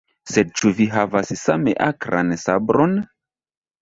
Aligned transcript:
Sed 0.35 0.53
ĉu 0.61 0.71
vi 0.79 0.87
havas 0.95 1.29
same 1.41 1.75
akran 1.89 2.33
sabron? 2.45 2.97